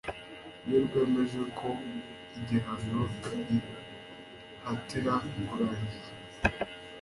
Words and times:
iyo 0.65 0.77
rwemeje 0.85 1.41
ko 1.57 1.69
igihano 2.39 3.01
gihatira 3.47 5.13
kurangiza 5.47 6.11